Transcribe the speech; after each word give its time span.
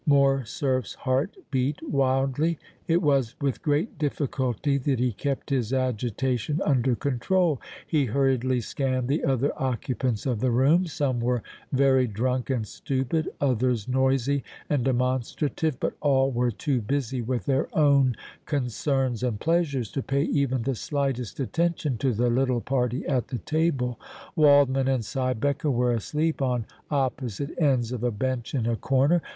Morcerf's 0.07 0.95
heart 0.95 1.37
beat 1.51 1.79
wildly; 1.87 2.57
it 2.87 3.03
was 3.03 3.35
with 3.39 3.61
great 3.61 3.99
difficulty 3.99 4.79
that 4.79 4.97
he 4.97 5.11
kept 5.11 5.51
his 5.51 5.71
agitation 5.71 6.59
under 6.65 6.95
control. 6.95 7.61
He 7.85 8.05
hurriedly 8.05 8.61
scanned 8.61 9.07
the 9.09 9.23
other 9.23 9.51
occupants 9.61 10.25
of 10.25 10.39
the 10.39 10.49
room 10.49 10.87
some 10.87 11.19
were 11.19 11.43
very 11.71 12.07
drunk 12.07 12.49
and 12.49 12.65
stupid, 12.67 13.29
others 13.39 13.87
noisy 13.87 14.43
and 14.71 14.83
demonstrative, 14.83 15.79
but 15.79 15.93
all 16.01 16.31
were 16.31 16.49
too 16.49 16.81
busy 16.81 17.21
with 17.21 17.45
their 17.45 17.67
own 17.77 18.15
concerns 18.47 19.21
and 19.21 19.39
pleasures 19.39 19.91
to 19.91 20.01
pay 20.01 20.23
even 20.23 20.63
the 20.63 20.73
slightest 20.73 21.39
attention 21.39 21.99
to 21.99 22.11
the 22.11 22.31
little 22.31 22.59
party 22.61 23.05
at 23.05 23.27
the 23.27 23.37
table; 23.37 23.99
Waldmann 24.35 24.87
and 24.91 25.05
Siebecker 25.05 25.69
were 25.71 25.91
asleep 25.91 26.41
on 26.41 26.65
opposite 26.89 27.51
ends 27.61 27.91
of 27.91 28.03
a 28.03 28.09
bench 28.09 28.55
in 28.55 28.65
a 28.65 28.75
corner. 28.75 29.21